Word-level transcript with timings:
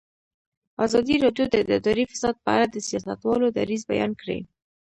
ازادي 0.85 1.15
راډیو 1.25 1.45
د 1.49 1.55
اداري 1.77 2.05
فساد 2.11 2.35
په 2.43 2.49
اړه 2.55 2.65
د 2.69 2.75
سیاستوالو 2.87 3.47
دریځ 3.57 3.81
بیان 3.91 4.11
کړی. 4.21 4.39